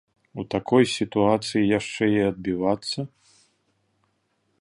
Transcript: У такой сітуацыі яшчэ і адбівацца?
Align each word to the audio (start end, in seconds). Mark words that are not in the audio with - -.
У 0.43 0.43
такой 0.53 0.83
сітуацыі 0.93 1.61
яшчэ 1.79 2.03
і 2.13 2.17
адбівацца? 2.31 2.99